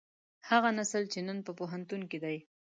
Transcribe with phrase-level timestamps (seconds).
[0.49, 2.37] هغه نسل چې نن په پوهنتون کې دی.